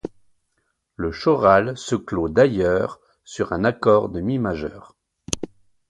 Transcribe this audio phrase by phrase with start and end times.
[0.95, 4.95] Le choral se clôt d'ailleurs sur un accord de mi majeur.